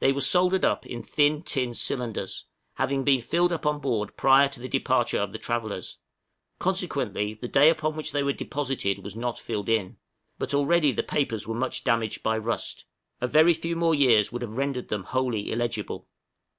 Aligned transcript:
They 0.00 0.12
were 0.12 0.20
soldered 0.20 0.66
up 0.66 0.84
in 0.84 1.02
thin 1.02 1.40
tin 1.40 1.72
cylinders, 1.74 2.44
having 2.74 3.04
been 3.04 3.22
filled 3.22 3.54
up 3.54 3.64
on 3.64 3.78
board 3.80 4.18
prior 4.18 4.46
to 4.50 4.60
the 4.60 4.68
departure 4.68 5.16
of 5.18 5.32
the 5.32 5.38
travellers; 5.38 5.96
consequently 6.58 7.32
the 7.32 7.48
day 7.48 7.70
upon 7.70 7.96
which 7.96 8.12
they 8.12 8.22
were 8.22 8.34
deposited 8.34 8.98
was 9.02 9.16
not 9.16 9.38
filled 9.38 9.70
in; 9.70 9.96
but 10.38 10.52
already 10.52 10.92
the 10.92 11.02
papers 11.02 11.48
were 11.48 11.54
much 11.54 11.84
damaged 11.84 12.22
by 12.22 12.36
rust, 12.36 12.84
a 13.18 13.26
very 13.26 13.54
few 13.54 13.74
more 13.74 13.94
years 13.94 14.30
would 14.30 14.42
have 14.42 14.58
rendered 14.58 14.88
them 14.88 15.04
wholly 15.04 15.50
illegible. 15.50 16.06